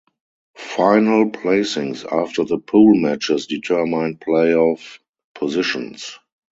[0.57, 4.97] Final placings after the pool matches determined playoff
[5.35, 6.17] positions.